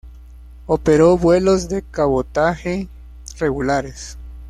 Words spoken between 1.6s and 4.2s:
de cabotaje regulares.